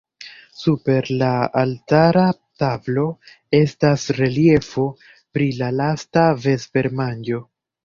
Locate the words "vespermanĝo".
6.49-7.47